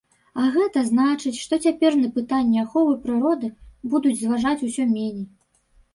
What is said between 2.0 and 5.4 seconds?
на пытанні аховы прыроды будуць зважаць усё меней.